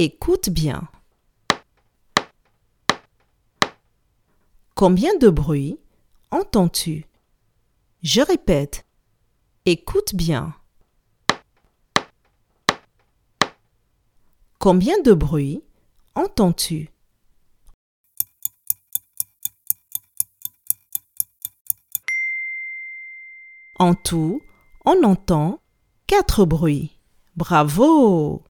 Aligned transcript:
Écoute 0.00 0.48
bien. 0.50 0.86
Combien 4.76 5.16
de 5.16 5.28
bruits 5.28 5.76
entends-tu? 6.30 7.04
Je 8.04 8.20
répète. 8.20 8.86
Écoute 9.66 10.14
bien. 10.14 10.54
Combien 14.60 15.00
de 15.00 15.12
bruits 15.12 15.64
entends-tu? 16.14 16.90
En 23.80 23.94
tout, 23.94 24.42
on 24.84 25.02
entend 25.02 25.60
quatre 26.06 26.44
bruits. 26.44 27.00
Bravo 27.34 28.44